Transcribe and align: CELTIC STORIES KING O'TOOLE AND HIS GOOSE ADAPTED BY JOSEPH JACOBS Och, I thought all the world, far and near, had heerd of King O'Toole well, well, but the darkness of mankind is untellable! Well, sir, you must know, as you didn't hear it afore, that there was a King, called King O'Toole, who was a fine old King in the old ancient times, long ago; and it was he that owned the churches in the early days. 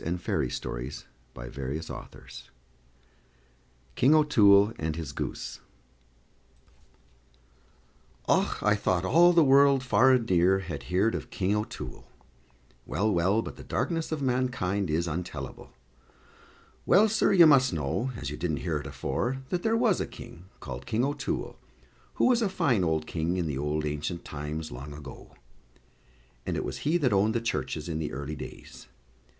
CELTIC 0.03 0.51
STORIES 0.51 1.05
KING 3.95 4.15
O'TOOLE 4.15 4.73
AND 4.79 4.95
HIS 4.95 5.11
GOOSE 5.11 5.59
ADAPTED 8.27 8.27
BY 8.27 8.33
JOSEPH 8.33 8.47
JACOBS 8.47 8.59
Och, 8.59 8.63
I 8.67 8.75
thought 8.75 9.05
all 9.05 9.31
the 9.31 9.43
world, 9.43 9.83
far 9.83 10.11
and 10.13 10.27
near, 10.27 10.61
had 10.61 10.81
heerd 10.89 11.13
of 11.13 11.29
King 11.29 11.55
O'Toole 11.55 12.07
well, 12.87 13.11
well, 13.13 13.43
but 13.43 13.57
the 13.57 13.63
darkness 13.63 14.11
of 14.11 14.23
mankind 14.23 14.89
is 14.89 15.07
untellable! 15.07 15.69
Well, 16.87 17.07
sir, 17.07 17.31
you 17.31 17.45
must 17.45 17.71
know, 17.71 18.09
as 18.19 18.31
you 18.31 18.37
didn't 18.37 18.57
hear 18.65 18.77
it 18.79 18.87
afore, 18.87 19.43
that 19.49 19.61
there 19.61 19.77
was 19.77 20.01
a 20.01 20.07
King, 20.07 20.45
called 20.59 20.87
King 20.87 21.05
O'Toole, 21.05 21.59
who 22.15 22.25
was 22.25 22.41
a 22.41 22.49
fine 22.49 22.83
old 22.83 23.05
King 23.05 23.37
in 23.37 23.45
the 23.45 23.59
old 23.59 23.85
ancient 23.85 24.25
times, 24.25 24.71
long 24.71 24.93
ago; 24.95 25.35
and 26.47 26.57
it 26.57 26.65
was 26.65 26.79
he 26.79 26.97
that 26.97 27.13
owned 27.13 27.35
the 27.35 27.39
churches 27.39 27.87
in 27.87 27.99
the 27.99 28.11
early 28.11 28.35
days. 28.35 28.87